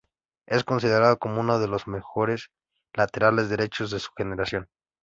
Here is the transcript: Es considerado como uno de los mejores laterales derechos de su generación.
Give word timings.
Es 0.47 0.63
considerado 0.63 1.19
como 1.19 1.41
uno 1.41 1.59
de 1.59 1.67
los 1.67 1.87
mejores 1.87 2.49
laterales 2.95 3.49
derechos 3.49 3.91
de 3.91 3.99
su 3.99 4.09
generación. 4.17 4.67